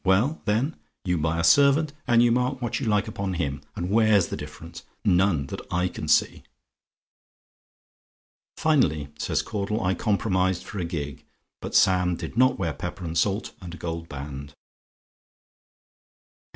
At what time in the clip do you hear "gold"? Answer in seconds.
13.77-14.09